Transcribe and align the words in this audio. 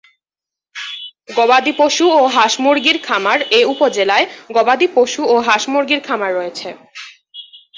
গবাদিপশু 1.29 2.05
ও 2.17 2.21
হাঁস-মুরগির 2.35 2.97
খামার 3.07 3.39
এ 3.51 3.61
উপজেলায় 3.73 4.25
গবাদিপশু 4.55 5.21
ও 5.25 5.35
হাঁস-মুরগির 5.47 6.01
খামার 6.07 6.31
রয়েছে। 6.35 6.67